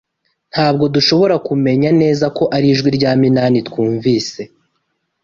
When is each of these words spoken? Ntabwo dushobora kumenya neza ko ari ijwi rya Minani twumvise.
Ntabwo 0.53 0.83
dushobora 0.95 1.35
kumenya 1.47 1.89
neza 2.01 2.25
ko 2.37 2.43
ari 2.55 2.67
ijwi 2.73 2.89
rya 2.97 3.11
Minani 3.21 3.59
twumvise. 3.67 4.41